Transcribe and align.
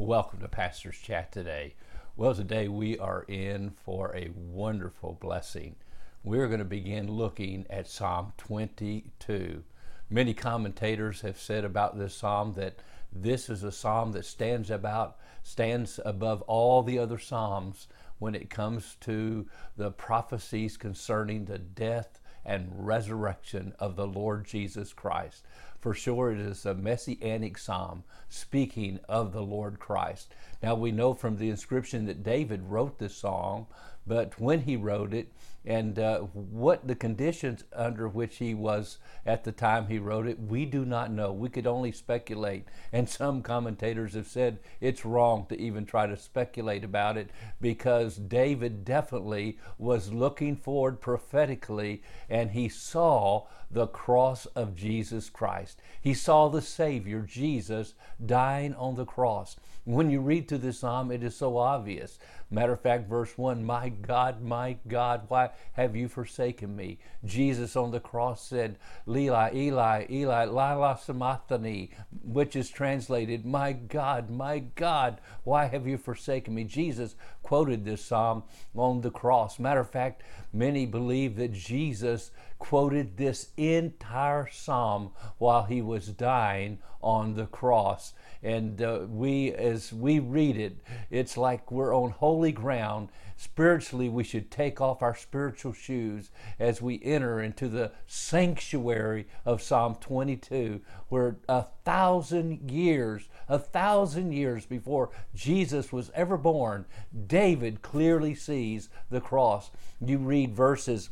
Welcome 0.00 0.40
to 0.40 0.48
Pastor's 0.48 0.96
Chat 0.96 1.30
today. 1.30 1.74
Well, 2.16 2.34
today 2.34 2.68
we 2.68 2.98
are 2.98 3.26
in 3.28 3.72
for 3.84 4.16
a 4.16 4.30
wonderful 4.34 5.18
blessing. 5.20 5.76
We're 6.24 6.46
going 6.46 6.60
to 6.60 6.64
begin 6.64 7.12
looking 7.12 7.66
at 7.68 7.86
Psalm 7.86 8.32
22. 8.38 9.62
Many 10.08 10.32
commentators 10.32 11.20
have 11.20 11.38
said 11.38 11.66
about 11.66 11.98
this 11.98 12.14
psalm 12.14 12.54
that 12.54 12.78
this 13.12 13.50
is 13.50 13.62
a 13.62 13.70
psalm 13.70 14.12
that 14.12 14.24
stands 14.24 14.70
about 14.70 15.18
stands 15.42 16.00
above 16.02 16.40
all 16.42 16.82
the 16.82 16.98
other 16.98 17.18
psalms 17.18 17.86
when 18.18 18.34
it 18.34 18.48
comes 18.48 18.96
to 19.02 19.46
the 19.76 19.90
prophecies 19.90 20.78
concerning 20.78 21.44
the 21.44 21.58
death 21.58 22.20
and 22.42 22.72
resurrection 22.74 23.74
of 23.78 23.96
the 23.96 24.06
Lord 24.06 24.46
Jesus 24.46 24.94
Christ. 24.94 25.44
For 25.80 25.94
sure, 25.94 26.30
it 26.30 26.38
is 26.38 26.66
a 26.66 26.74
messianic 26.74 27.56
psalm 27.56 28.04
speaking 28.28 29.00
of 29.08 29.32
the 29.32 29.42
Lord 29.42 29.78
Christ. 29.78 30.34
Now, 30.62 30.74
we 30.74 30.92
know 30.92 31.14
from 31.14 31.38
the 31.38 31.48
inscription 31.48 32.04
that 32.06 32.22
David 32.22 32.62
wrote 32.64 32.98
this 32.98 33.16
song, 33.16 33.66
but 34.06 34.38
when 34.38 34.62
he 34.62 34.76
wrote 34.76 35.14
it, 35.14 35.32
and 35.64 35.98
uh, 35.98 36.20
what 36.20 36.86
the 36.86 36.94
conditions 36.94 37.64
under 37.74 38.08
which 38.08 38.38
he 38.38 38.54
was 38.54 38.98
at 39.26 39.44
the 39.44 39.52
time 39.52 39.86
he 39.86 39.98
wrote 39.98 40.26
it, 40.26 40.38
we 40.40 40.64
do 40.64 40.84
not 40.86 41.10
know. 41.10 41.32
We 41.32 41.50
could 41.50 41.66
only 41.66 41.92
speculate. 41.92 42.66
And 42.92 43.08
some 43.08 43.42
commentators 43.42 44.14
have 44.14 44.26
said 44.26 44.58
it's 44.80 45.04
wrong 45.04 45.46
to 45.48 45.60
even 45.60 45.86
try 45.86 46.06
to 46.08 46.16
speculate 46.16 46.82
about 46.82 47.16
it 47.16 47.30
because 47.60 48.16
David 48.16 48.84
definitely 48.84 49.58
was 49.78 50.12
looking 50.12 50.56
forward 50.56 51.00
prophetically 51.00 52.02
and 52.28 52.50
he 52.50 52.68
saw 52.68 53.46
the 53.70 53.86
cross 53.86 54.46
of 54.46 54.74
Jesus 54.74 55.30
Christ. 55.30 55.80
He 56.00 56.14
saw 56.14 56.48
the 56.48 56.62
Savior, 56.62 57.20
Jesus, 57.20 57.94
dying 58.24 58.74
on 58.74 58.96
the 58.96 59.04
cross. 59.04 59.56
When 59.84 60.10
you 60.10 60.20
read 60.20 60.48
through 60.48 60.58
this 60.58 60.80
psalm, 60.80 61.10
it 61.10 61.22
is 61.22 61.36
so 61.36 61.56
obvious. 61.56 62.18
Matter 62.52 62.72
of 62.72 62.80
fact, 62.80 63.08
verse 63.08 63.38
1 63.38 63.64
My 63.64 63.90
God, 63.90 64.42
my 64.42 64.76
God, 64.88 65.22
why 65.28 65.50
have 65.74 65.94
you 65.94 66.08
forsaken 66.08 66.74
me? 66.74 66.98
Jesus 67.24 67.76
on 67.76 67.92
the 67.92 68.00
cross 68.00 68.44
said, 68.44 68.76
Eli, 69.08 69.54
Eli, 69.54 70.06
Eli, 70.10 70.44
lama 70.44 70.98
sabachthani, 71.00 71.90
which 72.24 72.56
is 72.56 72.68
translated, 72.68 73.46
My 73.46 73.72
God, 73.72 74.30
my 74.30 74.58
God, 74.58 75.20
why 75.44 75.66
have 75.66 75.86
you 75.86 75.96
forsaken 75.96 76.54
me? 76.54 76.64
Jesus 76.64 77.14
quoted 77.44 77.84
this 77.84 78.04
psalm 78.04 78.42
on 78.74 79.00
the 79.00 79.10
cross. 79.10 79.60
Matter 79.60 79.80
of 79.80 79.90
fact, 79.90 80.22
many 80.52 80.86
believe 80.86 81.36
that 81.36 81.52
Jesus 81.52 82.32
quoted 82.58 83.16
this 83.16 83.48
entire 83.56 84.48
psalm 84.50 85.10
while 85.38 85.64
he 85.64 85.82
was 85.82 86.08
dying 86.08 86.78
on 87.02 87.34
the 87.34 87.46
cross. 87.46 88.12
And 88.42 88.80
uh, 88.80 89.00
we, 89.08 89.52
as 89.52 89.92
we 89.92 90.18
read 90.18 90.56
it, 90.56 90.78
it's 91.10 91.36
like 91.36 91.70
we're 91.70 91.94
on 91.94 92.10
holy 92.10 92.39
ground. 92.48 93.10
Spiritually, 93.36 94.08
we 94.08 94.24
should 94.24 94.50
take 94.50 94.80
off 94.80 95.02
our 95.02 95.14
spiritual 95.14 95.72
shoes 95.72 96.30
as 96.58 96.82
we 96.82 97.00
enter 97.02 97.40
into 97.40 97.68
the 97.68 97.92
sanctuary 98.06 99.26
of 99.44 99.62
Psalm 99.62 99.96
22, 100.00 100.80
where 101.08 101.36
a 101.48 101.62
thousand 101.84 102.70
years, 102.70 103.28
a 103.48 103.58
thousand 103.58 104.32
years 104.32 104.66
before 104.66 105.10
Jesus 105.34 105.92
was 105.92 106.10
ever 106.14 106.36
born, 106.36 106.84
David 107.26 107.82
clearly 107.82 108.34
sees 108.34 108.88
the 109.10 109.20
cross. 109.20 109.70
You 110.00 110.18
read 110.18 110.54
verses 110.54 111.10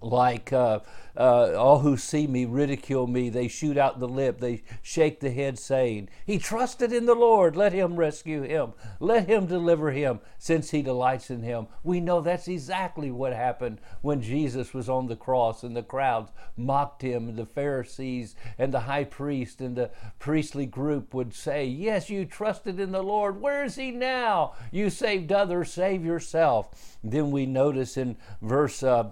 like 0.00 0.52
uh, 0.52 0.80
uh, 1.16 1.54
all 1.54 1.80
who 1.80 1.96
see 1.96 2.26
me 2.26 2.44
ridicule 2.44 3.06
me. 3.06 3.28
They 3.28 3.48
shoot 3.48 3.76
out 3.76 4.00
the 4.00 4.08
lip. 4.08 4.40
They 4.40 4.62
shake 4.82 5.20
the 5.20 5.30
head 5.30 5.58
saying 5.58 6.08
he 6.24 6.38
trusted 6.38 6.92
in 6.92 7.06
the 7.06 7.14
lord. 7.14 7.56
Let 7.56 7.72
him 7.72 7.96
rescue 7.96 8.42
him. 8.42 8.72
Let 9.00 9.28
him 9.28 9.46
deliver 9.46 9.92
him 9.92 10.20
since 10.38 10.70
he 10.70 10.82
delights 10.82 11.30
in 11.30 11.42
him. 11.42 11.68
We 11.82 12.00
know 12.00 12.20
that's 12.20 12.48
exactly 12.48 13.10
what 13.10 13.32
happened 13.32 13.80
when 14.02 14.20
jesus 14.20 14.74
was 14.74 14.88
on 14.88 15.06
the 15.06 15.16
cross 15.16 15.62
and 15.62 15.76
the 15.76 15.82
crowds 15.82 16.32
mocked 16.56 17.02
him. 17.02 17.36
The 17.36 17.46
pharisees 17.46 18.36
and 18.58 18.72
the 18.72 18.80
high 18.80 19.04
priest 19.04 19.60
and 19.60 19.76
the 19.76 19.90
priestly 20.18 20.66
group 20.66 21.14
would 21.14 21.34
say 21.34 21.66
yes 21.66 22.10
you 22.10 22.24
trusted 22.24 22.78
in 22.78 22.92
the 22.92 23.02
lord. 23.02 23.40
Where 23.40 23.64
is 23.64 23.76
he 23.76 23.90
now? 23.90 24.54
You 24.70 24.90
saved 24.90 25.32
others. 25.32 25.72
Save 25.72 26.04
yourself. 26.04 26.96
Then 27.02 27.30
we 27.30 27.46
notice 27.46 27.96
in 27.96 28.16
verse 28.42 28.82
uh, 28.82 29.10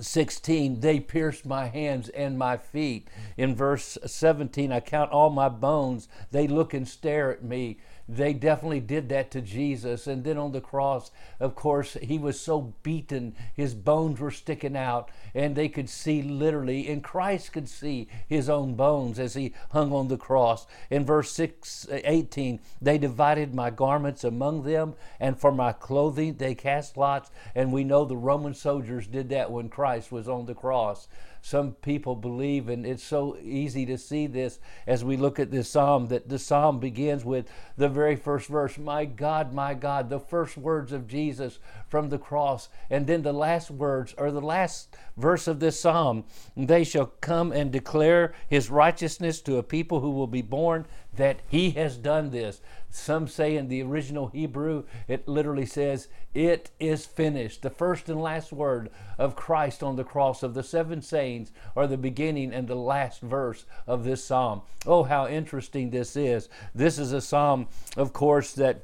16, 0.00 0.80
they 0.80 1.00
pierced 1.00 1.46
my 1.46 1.66
hands 1.66 2.08
and 2.10 2.38
my 2.38 2.56
feet. 2.56 3.08
In 3.36 3.54
verse 3.54 3.96
17, 4.04 4.72
I 4.72 4.80
count 4.80 5.10
all 5.10 5.30
my 5.30 5.48
bones. 5.48 6.08
They 6.30 6.46
look 6.46 6.74
and 6.74 6.86
stare 6.86 7.30
at 7.32 7.44
me 7.44 7.78
they 8.08 8.32
definitely 8.32 8.80
did 8.80 9.08
that 9.08 9.30
to 9.30 9.40
Jesus. 9.40 10.06
And 10.06 10.24
then 10.24 10.36
on 10.36 10.52
the 10.52 10.60
cross, 10.60 11.10
of 11.40 11.54
course, 11.54 11.96
he 12.02 12.18
was 12.18 12.38
so 12.38 12.74
beaten, 12.82 13.34
his 13.54 13.74
bones 13.74 14.20
were 14.20 14.30
sticking 14.30 14.76
out, 14.76 15.10
and 15.34 15.56
they 15.56 15.68
could 15.68 15.88
see 15.88 16.22
literally, 16.22 16.88
and 16.88 17.02
Christ 17.02 17.52
could 17.52 17.68
see 17.68 18.08
his 18.28 18.48
own 18.48 18.74
bones 18.74 19.18
as 19.18 19.34
he 19.34 19.54
hung 19.70 19.92
on 19.92 20.08
the 20.08 20.16
cross. 20.16 20.66
In 20.90 21.04
verse 21.04 21.32
6, 21.32 21.88
uh, 21.90 22.00
18, 22.04 22.60
they 22.80 22.98
divided 22.98 23.54
my 23.54 23.70
garments 23.70 24.24
among 24.24 24.64
them, 24.64 24.94
and 25.18 25.38
for 25.38 25.52
my 25.52 25.72
clothing 25.72 26.34
they 26.34 26.54
cast 26.54 26.96
lots. 26.96 27.30
And 27.54 27.72
we 27.72 27.84
know 27.84 28.04
the 28.04 28.16
Roman 28.16 28.54
soldiers 28.54 29.06
did 29.06 29.28
that 29.30 29.50
when 29.50 29.68
Christ 29.68 30.12
was 30.12 30.28
on 30.28 30.46
the 30.46 30.54
cross 30.54 31.08
some 31.44 31.72
people 31.72 32.16
believe, 32.16 32.70
and 32.70 32.86
it's 32.86 33.04
so 33.04 33.36
easy 33.42 33.84
to 33.84 33.98
see 33.98 34.26
this 34.26 34.58
as 34.86 35.04
we 35.04 35.18
look 35.18 35.38
at 35.38 35.50
this 35.50 35.68
psalm, 35.68 36.06
that 36.06 36.26
the 36.26 36.38
psalm 36.38 36.80
begins 36.80 37.22
with 37.22 37.46
the 37.76 37.90
very 37.94 38.16
first 38.16 38.48
verse 38.48 38.76
My 38.76 39.04
God, 39.04 39.52
my 39.54 39.72
God, 39.72 40.10
the 40.10 40.20
first 40.20 40.58
words 40.58 40.92
of 40.92 41.08
Jesus 41.08 41.58
from 41.88 42.08
the 42.08 42.18
cross. 42.18 42.68
And 42.90 43.06
then 43.06 43.22
the 43.22 43.32
last 43.32 43.70
words, 43.70 44.14
or 44.18 44.30
the 44.30 44.40
last 44.40 44.96
verse 45.16 45.46
of 45.46 45.60
this 45.60 45.80
psalm, 45.80 46.24
they 46.56 46.84
shall 46.84 47.06
come 47.20 47.52
and 47.52 47.70
declare 47.70 48.34
his 48.48 48.68
righteousness 48.68 49.40
to 49.42 49.56
a 49.56 49.62
people 49.62 50.00
who 50.00 50.10
will 50.10 50.26
be 50.26 50.42
born 50.42 50.86
that 51.16 51.40
he 51.48 51.70
has 51.72 51.96
done 51.96 52.30
this. 52.30 52.60
Some 52.90 53.26
say 53.26 53.56
in 53.56 53.68
the 53.68 53.82
original 53.82 54.28
Hebrew, 54.28 54.84
it 55.08 55.26
literally 55.26 55.66
says, 55.66 56.08
It 56.32 56.70
is 56.78 57.06
finished. 57.06 57.62
The 57.62 57.70
first 57.70 58.08
and 58.08 58.20
last 58.22 58.52
word 58.52 58.90
of 59.18 59.36
Christ 59.36 59.82
on 59.82 59.96
the 59.96 60.04
cross 60.04 60.42
of 60.42 60.54
the 60.54 60.62
seven 60.62 61.02
sayings 61.02 61.50
are 61.74 61.86
the 61.86 61.96
beginning 61.96 62.52
and 62.52 62.68
the 62.68 62.76
last 62.76 63.20
verse 63.20 63.64
of 63.86 64.04
this 64.04 64.24
psalm. 64.24 64.62
Oh, 64.86 65.02
how 65.02 65.26
interesting 65.26 65.90
this 65.90 66.16
is. 66.16 66.48
This 66.74 66.98
is 66.98 67.12
a 67.12 67.20
psalm, 67.20 67.66
of 67.96 68.12
course, 68.12 68.52
that 68.52 68.82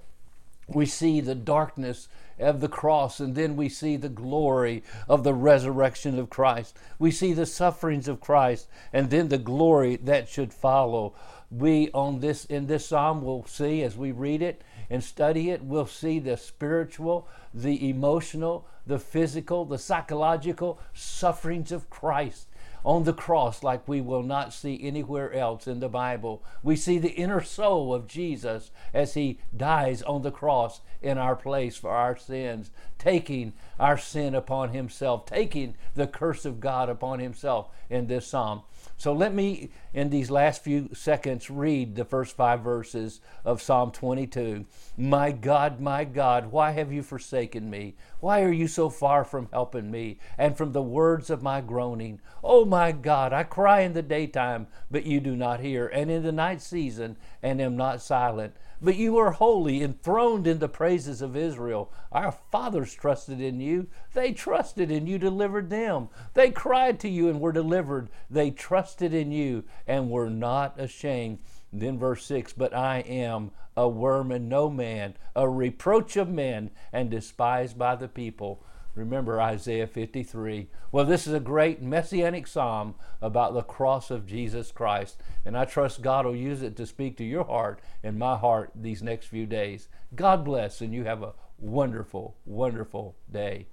we 0.74 0.86
see 0.86 1.20
the 1.20 1.34
darkness 1.34 2.08
of 2.38 2.60
the 2.60 2.68
cross, 2.68 3.20
and 3.20 3.34
then 3.34 3.54
we 3.54 3.68
see 3.68 3.96
the 3.96 4.08
glory 4.08 4.82
of 5.08 5.24
the 5.24 5.34
resurrection 5.34 6.18
of 6.18 6.30
Christ. 6.30 6.76
We 6.98 7.10
see 7.10 7.32
the 7.32 7.46
sufferings 7.46 8.08
of 8.08 8.20
Christ, 8.20 8.66
and 8.92 9.10
then 9.10 9.28
the 9.28 9.38
glory 9.38 9.96
that 9.96 10.28
should 10.28 10.52
follow 10.52 11.14
we 11.50 11.90
on 11.92 12.20
this 12.20 12.44
in 12.44 12.66
this 12.66 12.86
psalm 12.86 13.22
will 13.22 13.44
see 13.46 13.82
as 13.82 13.96
we 13.96 14.12
read 14.12 14.40
it 14.40 14.62
and 14.88 15.02
study 15.02 15.50
it 15.50 15.62
we'll 15.62 15.86
see 15.86 16.18
the 16.18 16.36
spiritual 16.36 17.26
the 17.52 17.88
emotional 17.88 18.66
the 18.86 18.98
physical 18.98 19.64
the 19.64 19.78
psychological 19.78 20.78
sufferings 20.94 21.72
of 21.72 21.90
christ 21.90 22.46
on 22.84 23.04
the 23.04 23.12
cross 23.12 23.62
like 23.62 23.86
we 23.86 24.00
will 24.00 24.22
not 24.22 24.52
see 24.52 24.80
anywhere 24.82 25.32
else 25.32 25.66
in 25.66 25.80
the 25.80 25.88
Bible. 25.88 26.42
We 26.62 26.76
see 26.76 26.98
the 26.98 27.10
inner 27.10 27.42
soul 27.42 27.94
of 27.94 28.06
Jesus 28.06 28.70
as 28.92 29.14
he 29.14 29.38
dies 29.56 30.02
on 30.02 30.22
the 30.22 30.30
cross 30.30 30.80
in 31.02 31.18
our 31.18 31.36
place 31.36 31.76
for 31.76 31.90
our 31.90 32.16
sins, 32.16 32.70
taking 32.98 33.52
our 33.78 33.98
sin 33.98 34.34
upon 34.34 34.70
himself, 34.70 35.26
taking 35.26 35.74
the 35.94 36.06
curse 36.06 36.44
of 36.44 36.60
God 36.60 36.88
upon 36.88 37.18
himself 37.18 37.68
in 37.88 38.06
this 38.06 38.26
psalm. 38.26 38.62
So 38.96 39.14
let 39.14 39.34
me, 39.34 39.70
in 39.94 40.10
these 40.10 40.30
last 40.30 40.62
few 40.62 40.90
seconds, 40.92 41.48
read 41.48 41.96
the 41.96 42.04
first 42.04 42.36
five 42.36 42.60
verses 42.60 43.20
of 43.46 43.62
Psalm 43.62 43.92
22. 43.92 44.66
My 44.98 45.32
God, 45.32 45.80
my 45.80 46.04
God, 46.04 46.52
why 46.52 46.72
have 46.72 46.92
you 46.92 47.02
forsaken 47.02 47.70
me? 47.70 47.94
Why 48.20 48.42
are 48.42 48.52
you 48.52 48.68
so 48.68 48.90
far 48.90 49.24
from 49.24 49.48
helping 49.52 49.90
me 49.90 50.18
and 50.36 50.54
from 50.54 50.72
the 50.72 50.82
words 50.82 51.30
of 51.30 51.42
my 51.42 51.62
groaning? 51.62 52.20
Oh, 52.44 52.66
my 52.70 52.92
God, 52.92 53.32
I 53.32 53.42
cry 53.42 53.80
in 53.80 53.94
the 53.94 54.00
daytime, 54.00 54.68
but 54.90 55.04
you 55.04 55.20
do 55.20 55.34
not 55.34 55.58
hear, 55.58 55.88
and 55.88 56.08
in 56.08 56.22
the 56.22 56.30
night 56.30 56.62
season, 56.62 57.16
and 57.42 57.60
am 57.60 57.76
not 57.76 58.00
silent. 58.00 58.54
But 58.80 58.94
you 58.94 59.18
are 59.18 59.32
holy, 59.32 59.82
enthroned 59.82 60.46
in 60.46 60.60
the 60.60 60.68
praises 60.68 61.20
of 61.20 61.36
Israel. 61.36 61.92
Our 62.12 62.30
fathers 62.30 62.94
trusted 62.94 63.40
in 63.40 63.60
you. 63.60 63.88
They 64.14 64.32
trusted 64.32 64.90
and 64.90 65.08
you 65.08 65.18
delivered 65.18 65.68
them. 65.68 66.08
They 66.32 66.50
cried 66.50 67.00
to 67.00 67.08
you 67.08 67.28
and 67.28 67.40
were 67.40 67.52
delivered. 67.52 68.08
They 68.30 68.50
trusted 68.50 69.12
in 69.12 69.32
you 69.32 69.64
and 69.86 70.08
were 70.08 70.30
not 70.30 70.80
ashamed. 70.80 71.40
Then 71.72 71.98
verse 71.98 72.24
6 72.24 72.52
But 72.54 72.72
I 72.72 73.00
am 73.00 73.50
a 73.76 73.88
worm 73.88 74.30
and 74.30 74.48
no 74.48 74.70
man, 74.70 75.14
a 75.36 75.48
reproach 75.48 76.16
of 76.16 76.28
men, 76.28 76.70
and 76.92 77.10
despised 77.10 77.76
by 77.76 77.96
the 77.96 78.08
people. 78.08 78.62
Remember 78.94 79.40
Isaiah 79.40 79.86
53. 79.86 80.68
Well, 80.90 81.04
this 81.04 81.26
is 81.26 81.32
a 81.32 81.40
great 81.40 81.80
messianic 81.80 82.46
psalm 82.46 82.94
about 83.22 83.54
the 83.54 83.62
cross 83.62 84.10
of 84.10 84.26
Jesus 84.26 84.72
Christ, 84.72 85.20
and 85.44 85.56
I 85.56 85.64
trust 85.64 86.02
God 86.02 86.26
will 86.26 86.36
use 86.36 86.62
it 86.62 86.76
to 86.76 86.86
speak 86.86 87.16
to 87.18 87.24
your 87.24 87.44
heart 87.44 87.80
and 88.02 88.18
my 88.18 88.36
heart 88.36 88.72
these 88.74 89.02
next 89.02 89.26
few 89.26 89.46
days. 89.46 89.88
God 90.14 90.44
bless, 90.44 90.80
and 90.80 90.92
you 90.92 91.04
have 91.04 91.22
a 91.22 91.34
wonderful, 91.58 92.36
wonderful 92.44 93.16
day. 93.30 93.68